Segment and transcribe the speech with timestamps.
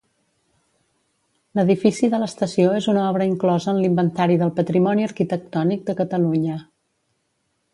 [1.59, 6.57] L'edifici de l'estació és una obra inclosa en l'Inventari del Patrimoni Arquitectònic de Catalunya.